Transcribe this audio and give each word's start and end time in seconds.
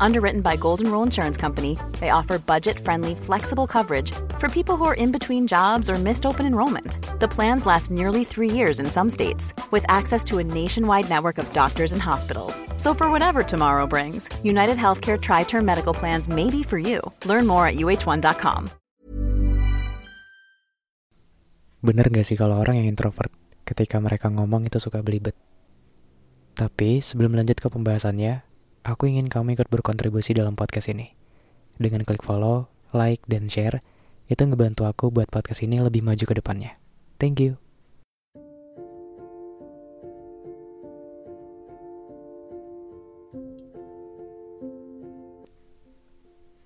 Underwritten 0.00 0.40
by 0.40 0.56
Golden 0.56 0.90
Rule 0.90 1.02
Insurance 1.02 1.36
Company, 1.36 1.78
they 2.00 2.10
offer 2.10 2.38
budget 2.38 2.78
friendly, 2.78 3.14
flexible 3.14 3.66
coverage 3.66 4.12
for 4.38 4.48
people 4.48 4.76
who 4.76 4.84
are 4.84 4.94
in 4.94 5.12
between 5.12 5.46
jobs 5.46 5.88
or 5.88 5.96
missed 5.96 6.24
open 6.24 6.46
enrollment. 6.46 7.00
The 7.20 7.28
plans 7.28 7.64
last 7.66 7.90
nearly 7.90 8.24
three 8.24 8.50
years 8.50 8.78
in 8.80 8.86
some 8.86 9.08
states, 9.08 9.54
with 9.72 9.84
access 9.88 10.22
to 10.28 10.38
a 10.38 10.44
nationwide 10.44 11.08
network 11.08 11.38
of 11.38 11.48
doctors 11.52 11.92
and 11.92 12.02
hospitals. 12.02 12.60
So, 12.76 12.92
for 12.92 13.10
whatever 13.10 13.42
tomorrow 13.42 13.86
brings, 13.88 14.28
United 14.44 14.76
Healthcare 14.76 15.20
Tri 15.20 15.44
Term 15.44 15.64
Medical 15.64 15.94
Plans 15.94 16.28
may 16.28 16.50
be 16.50 16.62
for 16.62 16.78
you. 16.78 17.00
Learn 17.24 17.46
more 17.48 17.66
at 17.66 17.76
uh1.com. 17.80 18.68
Bener 21.86 22.06
gak 22.10 22.26
sih 22.26 22.34
kalau 22.34 22.60
orang 22.60 22.82
yang 22.82 22.88
introvert 22.90 23.30
ketika 23.62 24.02
mereka 24.02 24.26
ngomong 24.26 24.66
itu 24.66 24.82
suka 24.82 25.06
belibet? 25.06 25.38
Tapi 26.56 27.04
sebelum 27.04 27.36
lanjut 27.36 27.60
ke 27.60 27.68
pembahasannya, 27.68 28.45
aku 28.86 29.10
ingin 29.10 29.26
kamu 29.26 29.58
ikut 29.58 29.66
berkontribusi 29.66 30.30
dalam 30.30 30.54
podcast 30.54 30.86
ini. 30.94 31.10
Dengan 31.74 32.06
klik 32.06 32.22
follow, 32.22 32.70
like, 32.94 33.20
dan 33.26 33.50
share, 33.50 33.82
itu 34.30 34.38
ngebantu 34.46 34.86
aku 34.86 35.10
buat 35.10 35.26
podcast 35.26 35.66
ini 35.66 35.82
lebih 35.82 36.06
maju 36.06 36.22
ke 36.22 36.34
depannya. 36.38 36.78
Thank 37.18 37.42
you. 37.42 37.58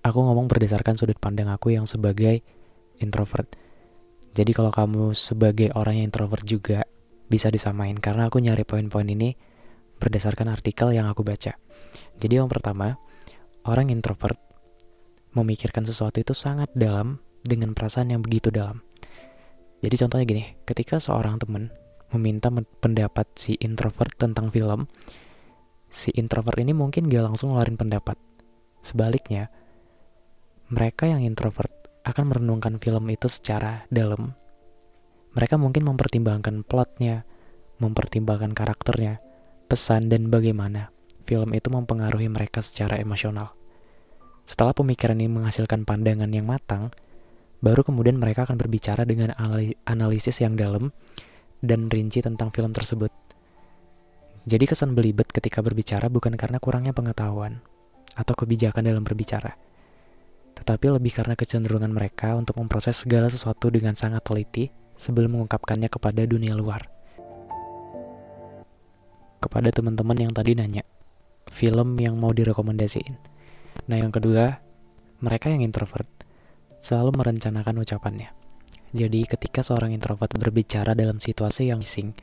Aku 0.01 0.17
ngomong 0.21 0.49
berdasarkan 0.49 0.97
sudut 0.97 1.17
pandang 1.17 1.49
aku 1.49 1.73
yang 1.73 1.89
sebagai 1.89 2.45
introvert. 3.01 3.49
Jadi 4.33 4.51
kalau 4.53 4.69
kamu 4.69 5.17
sebagai 5.17 5.73
orang 5.73 6.01
yang 6.01 6.05
introvert 6.13 6.45
juga 6.45 6.85
bisa 7.31 7.47
disamain 7.47 7.95
karena 7.95 8.27
aku 8.27 8.43
nyari 8.43 8.67
poin-poin 8.67 9.07
ini 9.07 9.50
berdasarkan 10.01 10.49
artikel 10.49 10.89
yang 10.97 11.05
aku 11.05 11.21
baca. 11.21 11.53
Jadi 12.17 12.33
yang 12.33 12.49
pertama, 12.49 12.97
orang 13.69 13.93
introvert 13.93 14.41
memikirkan 15.37 15.85
sesuatu 15.85 16.17
itu 16.17 16.33
sangat 16.33 16.73
dalam 16.73 17.21
dengan 17.45 17.77
perasaan 17.77 18.11
yang 18.11 18.25
begitu 18.25 18.49
dalam. 18.49 18.81
Jadi 19.81 19.95
contohnya 19.97 20.25
gini, 20.25 20.43
ketika 20.65 20.97
seorang 20.97 21.37
teman 21.37 21.69
meminta 22.11 22.51
pendapat 22.51 23.29
si 23.39 23.55
introvert 23.61 24.13
tentang 24.17 24.51
film, 24.51 24.89
si 25.87 26.11
introvert 26.13 26.59
ini 26.59 26.75
mungkin 26.75 27.07
gak 27.07 27.23
langsung 27.31 27.55
ngeluarin 27.55 27.79
pendapat. 27.79 28.19
Sebaliknya, 28.81 29.49
mereka 30.69 31.07
yang 31.07 31.23
introvert 31.23 31.71
akan 32.03 32.33
merenungkan 32.33 32.81
film 32.81 33.09
itu 33.09 33.29
secara 33.29 33.85
dalam. 33.93 34.33
Mereka 35.31 35.55
mungkin 35.55 35.87
mempertimbangkan 35.87 36.67
plotnya, 36.67 37.23
mempertimbangkan 37.79 38.51
karakternya, 38.51 39.23
pesan 39.71 40.11
dan 40.11 40.27
bagaimana 40.27 40.91
film 41.23 41.55
itu 41.55 41.71
mempengaruhi 41.71 42.27
mereka 42.27 42.59
secara 42.59 42.99
emosional. 42.99 43.55
Setelah 44.43 44.75
pemikiran 44.75 45.15
ini 45.15 45.31
menghasilkan 45.31 45.87
pandangan 45.87 46.27
yang 46.27 46.43
matang, 46.43 46.91
baru 47.63 47.79
kemudian 47.87 48.19
mereka 48.19 48.43
akan 48.43 48.59
berbicara 48.59 49.07
dengan 49.07 49.31
analisis 49.87 50.43
yang 50.43 50.59
dalam 50.59 50.91
dan 51.63 51.87
rinci 51.87 52.19
tentang 52.19 52.51
film 52.51 52.75
tersebut. 52.75 53.15
Jadi 54.43 54.67
kesan 54.67 54.91
belibet 54.91 55.31
ketika 55.31 55.63
berbicara 55.63 56.11
bukan 56.11 56.35
karena 56.35 56.59
kurangnya 56.59 56.91
pengetahuan 56.91 57.63
atau 58.11 58.35
kebijakan 58.35 58.83
dalam 58.83 59.07
berbicara, 59.07 59.55
tetapi 60.59 60.99
lebih 60.99 61.15
karena 61.15 61.39
kecenderungan 61.39 61.95
mereka 61.95 62.35
untuk 62.35 62.59
memproses 62.59 63.07
segala 63.07 63.31
sesuatu 63.31 63.71
dengan 63.71 63.95
sangat 63.95 64.19
teliti 64.27 64.67
sebelum 64.99 65.39
mengungkapkannya 65.39 65.87
kepada 65.87 66.27
dunia 66.27 66.59
luar 66.59 67.00
kepada 69.41 69.73
teman-teman 69.73 70.29
yang 70.29 70.31
tadi 70.31 70.53
nanya 70.53 70.85
film 71.51 71.99
yang 71.99 72.15
mau 72.15 72.31
direkomendasiin. 72.31 73.19
Nah, 73.91 73.97
yang 73.99 74.13
kedua, 74.13 74.63
mereka 75.19 75.51
yang 75.51 75.65
introvert 75.65 76.07
selalu 76.79 77.17
merencanakan 77.19 77.83
ucapannya. 77.83 78.29
Jadi, 78.95 79.27
ketika 79.27 79.65
seorang 79.65 79.91
introvert 79.91 80.31
berbicara 80.35 80.95
dalam 80.95 81.19
situasi 81.19 81.69
yang 81.69 81.83
bising 81.83 82.15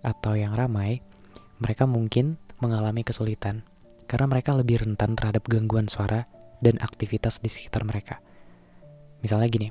atau 0.00 0.36
yang 0.36 0.56
ramai, 0.56 1.04
mereka 1.60 1.84
mungkin 1.84 2.40
mengalami 2.60 3.04
kesulitan 3.04 3.64
karena 4.04 4.28
mereka 4.28 4.52
lebih 4.52 4.84
rentan 4.84 5.16
terhadap 5.16 5.48
gangguan 5.48 5.88
suara 5.88 6.28
dan 6.60 6.76
aktivitas 6.80 7.40
di 7.40 7.48
sekitar 7.48 7.84
mereka. 7.88 8.20
Misalnya 9.24 9.48
gini, 9.48 9.68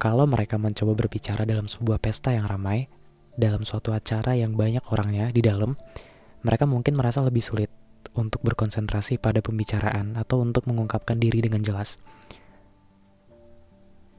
kalau 0.00 0.24
mereka 0.24 0.56
mencoba 0.56 0.96
berbicara 0.96 1.44
dalam 1.44 1.68
sebuah 1.68 2.00
pesta 2.00 2.32
yang 2.32 2.48
ramai, 2.48 2.88
dalam 3.32 3.64
suatu 3.64 3.96
acara 3.96 4.36
yang 4.36 4.52
banyak 4.56 4.84
orangnya 4.92 5.32
di 5.32 5.40
dalam, 5.40 5.76
mereka 6.44 6.68
mungkin 6.68 6.98
merasa 6.98 7.24
lebih 7.24 7.40
sulit 7.40 7.70
untuk 8.12 8.44
berkonsentrasi 8.44 9.16
pada 9.16 9.40
pembicaraan 9.40 10.20
atau 10.20 10.44
untuk 10.44 10.68
mengungkapkan 10.68 11.16
diri 11.16 11.40
dengan 11.40 11.64
jelas. 11.64 11.96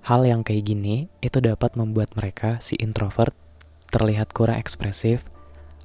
Hal 0.03 0.28
yang 0.28 0.44
kayak 0.44 0.68
gini 0.68 1.07
itu 1.23 1.40
dapat 1.40 1.79
membuat 1.79 2.12
mereka, 2.19 2.59
si 2.59 2.75
introvert, 2.75 3.31
terlihat 3.94 4.35
kurang 4.35 4.59
ekspresif 4.59 5.23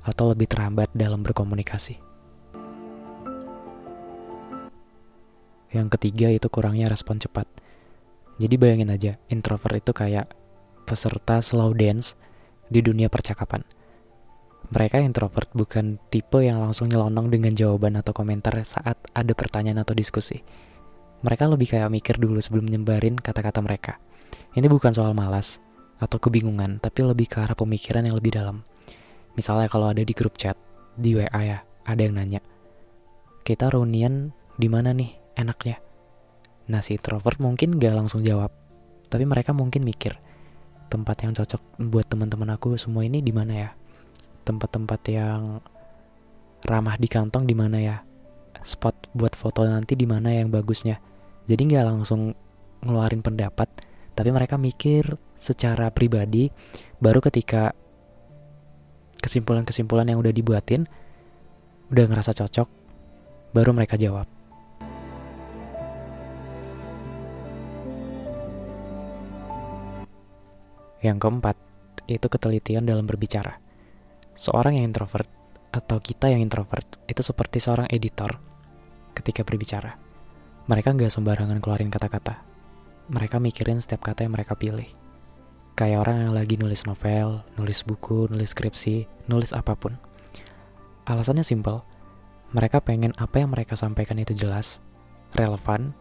atau 0.02 0.32
lebih 0.32 0.48
terhambat 0.48 0.90
dalam 0.96 1.22
berkomunikasi. 1.22 2.00
Yang 5.68 5.88
ketiga 6.00 6.32
itu 6.32 6.48
kurangnya 6.48 6.88
respon 6.88 7.20
cepat. 7.20 7.44
Jadi 8.40 8.54
bayangin 8.56 8.88
aja, 8.88 9.12
introvert 9.28 9.76
itu 9.76 9.92
kayak 9.92 10.32
peserta 10.88 11.44
slow 11.44 11.76
dance 11.76 12.16
di 12.68 12.80
dunia 12.84 13.08
percakapan. 13.08 13.64
Mereka 14.68 15.00
introvert 15.00 15.48
bukan 15.56 15.96
tipe 16.12 16.44
yang 16.44 16.60
langsung 16.60 16.92
nyelonong 16.92 17.32
dengan 17.32 17.56
jawaban 17.56 17.96
atau 17.96 18.12
komentar 18.12 18.52
saat 18.68 19.00
ada 19.16 19.32
pertanyaan 19.32 19.80
atau 19.80 19.96
diskusi. 19.96 20.44
Mereka 21.24 21.48
lebih 21.48 21.72
kayak 21.72 21.88
mikir 21.88 22.20
dulu 22.20 22.38
sebelum 22.38 22.68
nyebarin 22.68 23.16
kata-kata 23.16 23.64
mereka. 23.64 23.96
Ini 24.52 24.68
bukan 24.68 24.92
soal 24.92 25.16
malas 25.16 25.56
atau 25.98 26.20
kebingungan, 26.20 26.78
tapi 26.78 27.02
lebih 27.02 27.26
ke 27.26 27.42
arah 27.42 27.56
pemikiran 27.58 28.06
yang 28.06 28.14
lebih 28.14 28.36
dalam. 28.36 28.62
Misalnya 29.34 29.66
kalau 29.66 29.90
ada 29.90 30.04
di 30.04 30.14
grup 30.14 30.38
chat, 30.38 30.54
di 30.94 31.16
WA 31.18 31.40
ya, 31.42 31.58
ada 31.88 32.00
yang 32.04 32.14
nanya, 32.20 32.44
kita 33.42 33.72
reunian 33.72 34.30
di 34.60 34.68
mana 34.68 34.92
nih 34.94 35.16
enaknya? 35.34 35.80
Nah 36.68 36.84
si 36.84 36.94
introvert 36.94 37.40
mungkin 37.40 37.80
gak 37.80 37.96
langsung 37.96 38.20
jawab, 38.20 38.52
tapi 39.08 39.24
mereka 39.24 39.56
mungkin 39.56 39.82
mikir, 39.82 40.20
tempat 40.88 41.22
yang 41.22 41.36
cocok 41.36 41.60
buat 41.88 42.08
teman-teman 42.08 42.56
aku 42.56 42.74
semua 42.80 43.04
ini 43.04 43.20
di 43.20 43.30
mana 43.30 43.52
ya? 43.54 43.70
Tempat-tempat 44.42 45.00
yang 45.12 45.60
ramah 46.64 46.96
di 46.96 47.06
kantong 47.06 47.44
di 47.44 47.54
mana 47.54 47.78
ya? 47.78 47.96
Spot 48.64 49.12
buat 49.14 49.36
foto 49.36 49.62
nanti 49.68 49.94
di 49.94 50.08
mana 50.08 50.32
yang 50.32 50.48
bagusnya? 50.48 50.98
Jadi 51.46 51.62
nggak 51.72 51.86
langsung 51.86 52.34
ngeluarin 52.82 53.22
pendapat 53.22 53.68
tapi 54.14 54.34
mereka 54.34 54.58
mikir 54.58 55.14
secara 55.38 55.90
pribadi 55.94 56.50
baru 56.98 57.22
ketika 57.22 57.74
kesimpulan-kesimpulan 59.22 60.10
yang 60.10 60.18
udah 60.18 60.34
dibuatin 60.34 60.86
udah 61.90 62.04
ngerasa 62.06 62.34
cocok 62.34 62.68
baru 63.54 63.70
mereka 63.74 63.94
jawab 63.94 64.26
Yang 70.98 71.18
keempat, 71.22 71.56
itu 72.08 72.26
ketelitian 72.26 72.82
dalam 72.88 73.04
berbicara. 73.04 73.60
Seorang 74.34 74.80
yang 74.80 74.90
introvert 74.90 75.28
atau 75.68 76.00
kita 76.00 76.32
yang 76.32 76.40
introvert 76.40 76.86
itu 77.06 77.20
seperti 77.20 77.60
seorang 77.60 77.86
editor 77.92 78.40
ketika 79.12 79.44
berbicara. 79.44 80.00
Mereka 80.66 80.96
nggak 80.96 81.12
sembarangan 81.12 81.60
keluarin 81.60 81.92
kata-kata. 81.92 82.44
Mereka 83.08 83.40
mikirin 83.40 83.80
setiap 83.80 84.04
kata 84.04 84.24
yang 84.24 84.36
mereka 84.36 84.56
pilih. 84.56 84.88
Kayak 85.78 86.04
orang 86.08 86.28
yang 86.28 86.32
lagi 86.34 86.58
nulis 86.58 86.84
novel, 86.84 87.46
nulis 87.54 87.86
buku, 87.86 88.26
nulis 88.28 88.50
skripsi, 88.52 89.28
nulis 89.30 89.54
apa 89.54 89.78
pun. 89.78 89.96
Alasannya 91.06 91.46
simpel. 91.46 91.86
Mereka 92.52 92.82
pengen 92.82 93.12
apa 93.20 93.40
yang 93.40 93.52
mereka 93.52 93.76
sampaikan 93.76 94.16
itu 94.18 94.32
jelas, 94.32 94.80
relevan, 95.36 95.92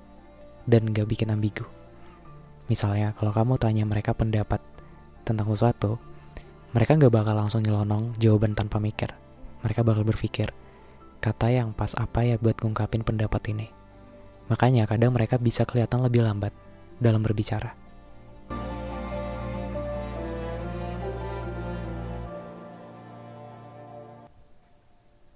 dan 0.68 0.92
gak 0.92 1.08
bikin 1.08 1.32
ambigu. 1.32 1.68
Misalnya, 2.68 3.16
kalau 3.16 3.32
kamu 3.32 3.56
tanya 3.60 3.84
mereka 3.88 4.12
pendapat 4.12 4.60
tentang 5.28 5.52
sesuatu, 5.52 6.00
mereka 6.72 6.96
nggak 6.96 7.12
bakal 7.12 7.36
langsung 7.36 7.60
nyelonong 7.68 8.16
jawaban 8.16 8.56
tanpa 8.56 8.80
mikir. 8.80 9.12
Mereka 9.68 9.84
bakal 9.84 10.08
berpikir, 10.08 10.56
kata 11.20 11.52
yang 11.52 11.76
pas 11.76 11.92
apa 12.00 12.24
ya 12.24 12.40
buat 12.40 12.56
ngungkapin 12.64 13.04
pendapat 13.04 13.44
ini. 13.52 13.68
Makanya 14.48 14.88
kadang 14.88 15.12
mereka 15.12 15.36
bisa 15.36 15.68
kelihatan 15.68 16.00
lebih 16.00 16.24
lambat 16.24 16.56
dalam 17.04 17.20
berbicara. 17.20 17.76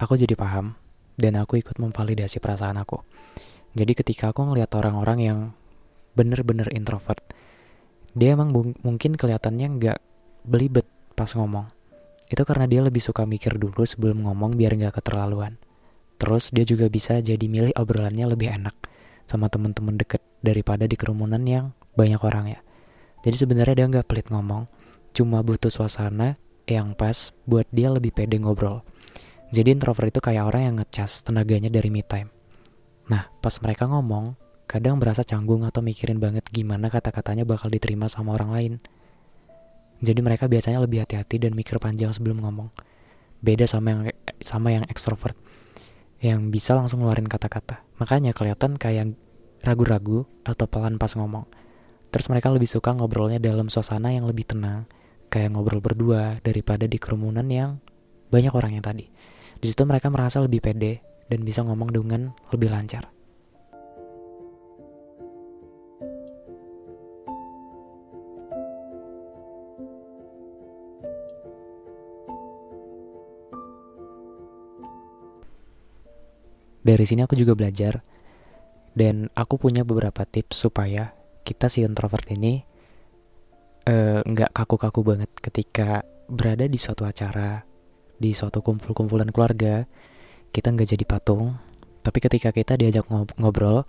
Aku 0.02 0.18
jadi 0.18 0.34
paham, 0.34 0.74
dan 1.14 1.38
aku 1.38 1.62
ikut 1.62 1.78
memvalidasi 1.78 2.42
perasaan 2.42 2.82
aku. 2.82 3.06
Jadi 3.78 3.94
ketika 3.94 4.34
aku 4.34 4.42
ngeliat 4.50 4.74
orang-orang 4.74 5.20
yang 5.22 5.40
bener-bener 6.18 6.68
introvert. 6.74 7.22
Dia 8.12 8.36
emang 8.36 8.52
mungkin 8.84 9.16
kelihatannya 9.16 9.68
nggak 9.80 10.00
belibet 10.44 10.88
pas 11.16 11.32
ngomong. 11.32 11.70
Itu 12.32 12.48
karena 12.48 12.68
dia 12.68 12.84
lebih 12.84 13.04
suka 13.04 13.28
mikir 13.28 13.60
dulu 13.60 13.84
sebelum 13.84 14.24
ngomong 14.24 14.56
biar 14.56 14.76
nggak 14.76 15.04
keterlaluan. 15.04 15.60
Terus 16.20 16.54
dia 16.54 16.64
juga 16.64 16.88
bisa 16.88 17.20
jadi 17.20 17.42
milih 17.42 17.76
obrolannya 17.76 18.30
lebih 18.30 18.52
enak 18.52 18.76
sama 19.26 19.48
temen-temen 19.48 19.96
deket 19.96 20.22
daripada 20.44 20.86
di 20.86 20.96
kerumunan 21.00 21.42
yang 21.44 21.72
banyak 21.96 22.22
orang 22.22 22.52
ya. 22.52 22.60
Jadi 23.22 23.36
sebenarnya 23.38 23.76
dia 23.84 23.88
nggak 23.88 24.08
pelit 24.10 24.28
ngomong, 24.34 24.66
cuma 25.14 25.40
butuh 25.46 25.70
suasana 25.70 26.36
yang 26.66 26.96
pas 26.96 27.36
buat 27.46 27.68
dia 27.70 27.92
lebih 27.92 28.16
pede 28.16 28.40
ngobrol. 28.42 28.82
Jadi 29.52 29.76
introvert 29.76 30.10
itu 30.10 30.24
kayak 30.24 30.48
orang 30.48 30.62
yang 30.64 30.76
ngecas 30.80 31.28
tenaganya 31.28 31.68
dari 31.68 31.92
me 31.92 32.02
time. 32.02 32.32
Nah, 33.12 33.28
pas 33.44 33.52
mereka 33.60 33.92
ngomong, 33.92 34.40
kadang 34.72 35.04
berasa 35.04 35.28
canggung 35.28 35.68
atau 35.68 35.84
mikirin 35.84 36.16
banget 36.16 36.48
gimana 36.48 36.88
kata-katanya 36.88 37.44
bakal 37.44 37.68
diterima 37.68 38.08
sama 38.08 38.40
orang 38.40 38.50
lain. 38.56 38.74
Jadi 40.00 40.24
mereka 40.24 40.48
biasanya 40.48 40.80
lebih 40.80 41.04
hati-hati 41.04 41.44
dan 41.44 41.52
mikir 41.52 41.76
panjang 41.76 42.16
sebelum 42.16 42.40
ngomong. 42.40 42.72
Beda 43.44 43.68
sama 43.68 43.92
yang 43.92 44.02
sama 44.40 44.72
yang 44.72 44.88
ekstrovert 44.88 45.36
yang 46.24 46.54
bisa 46.54 46.72
langsung 46.72 47.04
ngeluarin 47.04 47.28
kata-kata. 47.28 47.84
Makanya 48.00 48.32
kelihatan 48.32 48.80
kayak 48.80 49.12
ragu-ragu 49.60 50.24
atau 50.48 50.66
pelan 50.72 50.96
pas 50.96 51.12
ngomong. 51.20 51.44
Terus 52.14 52.32
mereka 52.32 52.48
lebih 52.54 52.72
suka 52.72 52.96
ngobrolnya 52.96 53.44
dalam 53.44 53.68
suasana 53.68 54.16
yang 54.16 54.24
lebih 54.24 54.48
tenang, 54.48 54.88
kayak 55.28 55.52
ngobrol 55.52 55.84
berdua 55.84 56.40
daripada 56.46 56.88
di 56.88 56.96
kerumunan 56.96 57.46
yang 57.50 57.84
banyak 58.32 58.54
orang 58.56 58.80
yang 58.80 58.86
tadi. 58.86 59.10
Di 59.60 59.68
situ 59.68 59.84
mereka 59.84 60.08
merasa 60.08 60.40
lebih 60.40 60.64
pede 60.64 61.04
dan 61.28 61.44
bisa 61.44 61.66
ngomong 61.66 61.92
dengan 61.92 62.32
lebih 62.54 62.72
lancar. 62.72 63.21
Dari 76.82 77.06
sini 77.06 77.22
aku 77.22 77.38
juga 77.38 77.54
belajar 77.54 78.02
dan 78.98 79.30
aku 79.38 79.62
punya 79.62 79.86
beberapa 79.86 80.26
tips 80.26 80.68
supaya 80.68 81.14
kita 81.46 81.70
si 81.70 81.86
introvert 81.86 82.26
ini 82.34 82.62
eh, 83.86 84.20
nggak 84.22 84.52
uh, 84.52 84.56
kaku-kaku 84.56 85.02
banget 85.06 85.32
ketika 85.42 86.06
berada 86.26 86.66
di 86.66 86.78
suatu 86.82 87.06
acara, 87.06 87.62
di 88.18 88.34
suatu 88.34 88.66
kumpul-kumpulan 88.66 89.30
keluarga, 89.30 89.86
kita 90.50 90.74
nggak 90.74 90.90
jadi 90.98 91.06
patung, 91.06 91.58
tapi 92.02 92.18
ketika 92.18 92.50
kita 92.50 92.78
diajak 92.78 93.06
ngobrol, 93.38 93.86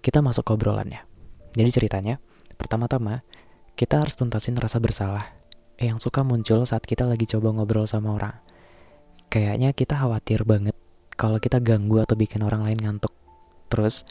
kita 0.00 0.22
masuk 0.24 0.46
ke 0.46 0.52
obrolannya. 0.54 1.02
Jadi 1.56 1.70
ceritanya, 1.72 2.14
pertama-tama, 2.60 3.24
kita 3.74 4.00
harus 4.00 4.16
tuntasin 4.16 4.56
rasa 4.56 4.80
bersalah 4.80 5.36
yang 5.76 6.00
suka 6.00 6.24
muncul 6.24 6.64
saat 6.64 6.84
kita 6.88 7.04
lagi 7.04 7.28
coba 7.28 7.52
ngobrol 7.52 7.84
sama 7.84 8.16
orang. 8.16 8.36
Kayaknya 9.28 9.76
kita 9.76 10.00
khawatir 10.00 10.46
banget 10.48 10.76
kalau 11.16 11.40
kita 11.40 11.58
ganggu 11.58 12.04
atau 12.04 12.14
bikin 12.14 12.44
orang 12.44 12.62
lain 12.64 12.78
ngantuk 12.78 13.16
Terus 13.66 14.06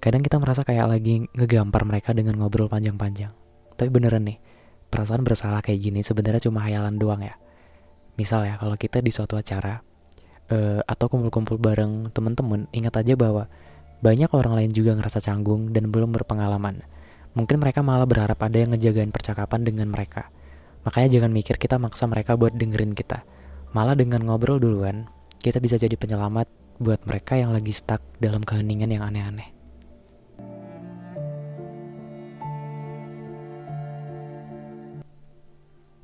kadang 0.00 0.20
kita 0.20 0.36
merasa 0.36 0.62
kayak 0.62 0.86
lagi 0.88 1.24
ngegampar 1.32 1.88
mereka 1.88 2.12
dengan 2.12 2.36
ngobrol 2.36 2.68
panjang-panjang. 2.68 3.32
Tapi 3.74 3.88
beneran 3.90 4.28
nih, 4.28 4.38
perasaan 4.92 5.24
bersalah 5.24 5.64
kayak 5.64 5.80
gini 5.80 6.00
sebenarnya 6.04 6.44
cuma 6.44 6.62
hayalan 6.62 7.00
doang 7.00 7.24
ya. 7.24 7.34
Misal 8.14 8.46
ya, 8.46 8.60
kalau 8.60 8.78
kita 8.78 9.02
di 9.02 9.10
suatu 9.10 9.34
acara 9.34 9.82
uh, 10.52 10.80
atau 10.86 11.06
kumpul-kumpul 11.10 11.58
bareng 11.58 12.14
temen-temen, 12.14 12.70
ingat 12.70 12.94
aja 13.02 13.18
bahwa 13.18 13.50
banyak 14.04 14.30
orang 14.30 14.54
lain 14.60 14.70
juga 14.70 14.94
ngerasa 14.94 15.18
canggung 15.24 15.72
dan 15.74 15.90
belum 15.90 16.14
berpengalaman. 16.14 16.84
Mungkin 17.34 17.58
mereka 17.58 17.82
malah 17.82 18.06
berharap 18.06 18.38
ada 18.38 18.54
yang 18.54 18.70
ngejagain 18.76 19.10
percakapan 19.10 19.66
dengan 19.66 19.90
mereka. 19.90 20.30
Makanya 20.86 21.18
jangan 21.18 21.32
mikir 21.34 21.58
kita 21.58 21.80
maksa 21.80 22.06
mereka 22.06 22.38
buat 22.38 22.54
dengerin 22.54 22.94
kita. 22.94 23.26
Malah 23.74 23.98
dengan 23.98 24.22
ngobrol 24.22 24.62
duluan, 24.62 25.10
kita 25.44 25.60
bisa 25.60 25.76
jadi 25.76 25.92
penyelamat 25.92 26.48
buat 26.80 27.04
mereka 27.04 27.36
yang 27.36 27.52
lagi 27.52 27.68
stuck 27.68 28.00
dalam 28.16 28.40
keheningan 28.40 28.88
yang 28.88 29.04
aneh-aneh. 29.04 29.52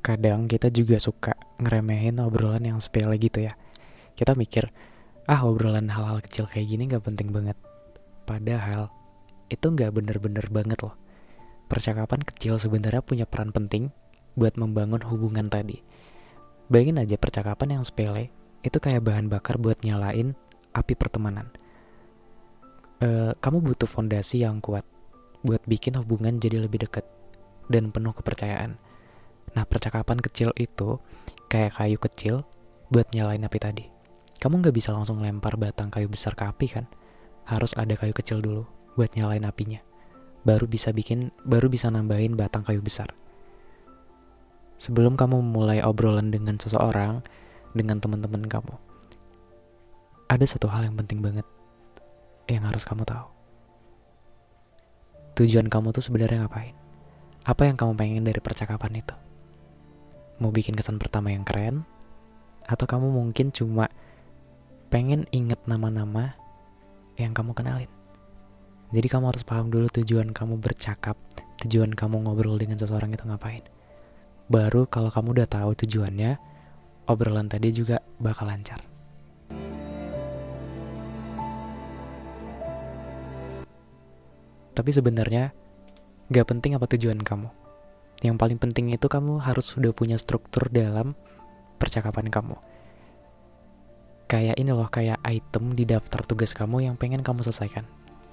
Kadang 0.05 0.45
kita 0.45 0.69
juga 0.69 1.01
suka 1.01 1.33
ngeremehin 1.57 2.21
obrolan 2.21 2.69
yang 2.69 2.77
sepele 2.77 3.17
gitu 3.17 3.41
ya. 3.41 3.57
Kita 4.13 4.37
mikir, 4.37 4.69
ah 5.25 5.41
obrolan 5.41 5.89
hal-hal 5.89 6.21
kecil 6.21 6.45
kayak 6.45 6.69
gini 6.69 6.85
gak 6.85 7.01
penting 7.01 7.33
banget. 7.33 7.57
Padahal, 8.29 8.93
itu 9.49 9.65
gak 9.73 9.89
bener-bener 9.89 10.45
banget 10.53 10.77
loh. 10.85 10.93
Percakapan 11.65 12.21
kecil 12.21 12.61
sebenarnya 12.61 13.01
punya 13.01 13.25
peran 13.25 13.49
penting 13.49 13.89
buat 14.37 14.53
membangun 14.53 15.01
hubungan 15.01 15.49
tadi. 15.49 15.81
Bayangin 16.69 17.01
aja 17.01 17.17
percakapan 17.17 17.81
yang 17.81 17.83
sepele, 17.85 18.29
itu 18.61 18.77
kayak 18.77 19.05
bahan 19.05 19.27
bakar 19.27 19.57
buat 19.57 19.81
nyalain 19.81 20.37
api 20.71 20.93
pertemanan. 20.95 21.49
Uh, 23.01 23.33
kamu 23.41 23.65
butuh 23.65 23.89
fondasi 23.89 24.45
yang 24.45 24.61
kuat 24.61 24.85
buat 25.41 25.61
bikin 25.65 25.97
hubungan 25.97 26.37
jadi 26.37 26.61
lebih 26.61 26.85
dekat 26.85 27.01
dan 27.65 27.89
penuh 27.89 28.13
kepercayaan. 28.13 28.77
Nah, 29.57 29.65
percakapan 29.65 30.21
kecil 30.21 30.53
itu 30.53 31.01
kayak 31.49 31.81
kayu 31.81 31.97
kecil 31.97 32.45
buat 32.93 33.09
nyalain 33.11 33.41
api 33.41 33.57
tadi. 33.57 33.85
Kamu 34.37 34.61
nggak 34.61 34.75
bisa 34.75 34.93
langsung 34.93 35.21
lempar 35.21 35.57
batang 35.57 35.89
kayu 35.89 36.09
besar 36.09 36.37
ke 36.37 36.45
api 36.45 36.67
kan? 36.69 36.85
Harus 37.49 37.73
ada 37.73 37.97
kayu 37.97 38.13
kecil 38.13 38.39
dulu 38.39 38.69
buat 38.93 39.11
nyalain 39.17 39.43
apinya. 39.49 39.81
Baru 40.41 40.65
bisa 40.65 40.93
bikin, 40.93 41.33
baru 41.45 41.69
bisa 41.69 41.89
nambahin 41.89 42.37
batang 42.37 42.65
kayu 42.65 42.81
besar. 42.81 43.13
Sebelum 44.81 45.13
kamu 45.13 45.45
mulai 45.45 45.85
obrolan 45.85 46.33
dengan 46.33 46.57
seseorang, 46.57 47.21
dengan 47.71 47.99
teman-teman 47.99 48.43
kamu, 48.45 48.75
ada 50.31 50.45
satu 50.47 50.71
hal 50.71 50.87
yang 50.87 50.95
penting 50.95 51.19
banget 51.19 51.43
yang 52.47 52.63
harus 52.67 52.87
kamu 52.87 53.03
tahu. 53.03 53.27
Tujuan 55.39 55.71
kamu 55.71 55.95
tuh 55.95 56.03
sebenarnya 56.03 56.43
ngapain? 56.43 56.75
Apa 57.47 57.65
yang 57.65 57.79
kamu 57.79 57.97
pengen 57.97 58.23
dari 58.27 58.39
percakapan 58.43 59.01
itu? 59.01 59.15
Mau 60.43 60.51
bikin 60.51 60.75
kesan 60.75 60.99
pertama 60.99 61.31
yang 61.31 61.47
keren? 61.47 61.87
Atau 62.67 62.85
kamu 62.85 63.09
mungkin 63.09 63.49
cuma 63.49 63.89
pengen 64.91 65.25
inget 65.31 65.59
nama-nama 65.65 66.35
yang 67.15 67.31
kamu 67.31 67.55
kenalin? 67.55 67.91
Jadi 68.91 69.07
kamu 69.07 69.31
harus 69.31 69.47
paham 69.47 69.71
dulu 69.71 69.87
tujuan 69.87 70.35
kamu 70.35 70.59
bercakap, 70.59 71.15
tujuan 71.63 71.95
kamu 71.95 72.27
ngobrol 72.27 72.59
dengan 72.59 72.75
seseorang 72.75 73.15
itu 73.15 73.23
ngapain. 73.23 73.63
Baru 74.51 74.83
kalau 74.91 75.07
kamu 75.07 75.39
udah 75.39 75.47
tahu 75.47 75.71
tujuannya, 75.79 76.35
obrolan 77.09 77.49
tadi 77.49 77.73
juga 77.73 78.01
bakal 78.21 78.49
lancar. 78.49 78.81
Tapi 84.71 84.91
sebenarnya 84.95 85.51
gak 86.31 86.47
penting 86.47 86.73
apa 86.73 86.87
tujuan 86.89 87.19
kamu. 87.21 87.51
Yang 88.21 88.35
paling 88.37 88.57
penting 88.61 88.93
itu 88.93 89.05
kamu 89.09 89.41
harus 89.41 89.65
sudah 89.65 89.91
punya 89.91 90.15
struktur 90.15 90.69
dalam 90.69 91.17
percakapan 91.81 92.29
kamu. 92.29 92.57
Kayak 94.29 94.55
ini 94.61 94.71
loh, 94.71 94.87
kayak 94.87 95.19
item 95.27 95.75
di 95.75 95.83
daftar 95.83 96.23
tugas 96.23 96.55
kamu 96.55 96.87
yang 96.87 96.95
pengen 96.95 97.19
kamu 97.19 97.43
selesaikan 97.43 97.83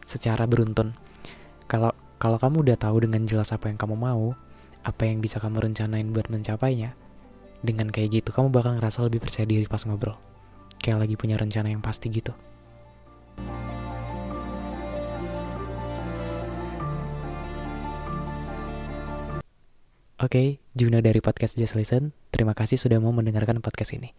secara 0.07 0.47
beruntun. 0.47 0.95
Kalau 1.67 1.91
kalau 2.23 2.39
kamu 2.39 2.71
udah 2.71 2.77
tahu 2.79 3.03
dengan 3.05 3.27
jelas 3.27 3.51
apa 3.51 3.67
yang 3.67 3.79
kamu 3.79 3.99
mau, 3.99 4.39
apa 4.87 5.03
yang 5.05 5.19
bisa 5.19 5.43
kamu 5.43 5.59
rencanain 5.71 6.09
buat 6.15 6.31
mencapainya, 6.31 6.95
dengan 7.63 7.91
kayak 7.91 8.23
gitu 8.23 8.31
kamu 8.31 8.55
bakal 8.55 8.79
ngerasa 8.79 9.03
lebih 9.07 9.23
percaya 9.23 9.47
diri 9.47 9.67
pas 9.67 9.83
ngobrol. 9.83 10.19
Kayak 10.79 11.07
lagi 11.07 11.15
punya 11.19 11.35
rencana 11.35 11.71
yang 11.73 11.83
pasti 11.83 12.07
gitu. 12.11 12.31
Oke, 20.19 20.35
okay, 20.35 20.49
Juna 20.75 20.99
dari 20.99 21.23
podcast 21.23 21.55
Just 21.55 21.79
Listen, 21.79 22.11
terima 22.35 22.51
kasih 22.51 22.75
sudah 22.75 22.99
mau 22.99 23.15
mendengarkan 23.15 23.63
podcast 23.63 23.95
ini. 23.95 24.11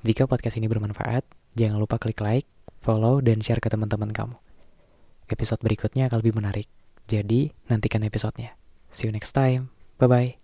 Jika 0.00 0.24
podcast 0.24 0.56
ini 0.56 0.64
bermanfaat, 0.64 1.28
jangan 1.56 1.76
lupa 1.76 2.00
klik 2.00 2.24
like, 2.24 2.48
follow, 2.80 3.20
dan 3.20 3.44
share 3.44 3.60
ke 3.60 3.68
teman-teman 3.68 4.08
kamu. 4.08 4.36
Episode 5.28 5.60
berikutnya 5.60 6.08
akan 6.08 6.24
lebih 6.24 6.36
menarik, 6.40 6.68
jadi 7.04 7.52
nantikan 7.68 8.00
episodenya. 8.00 8.56
See 8.92 9.04
you 9.04 9.12
next 9.12 9.36
time, 9.36 9.68
bye-bye. 10.00 10.43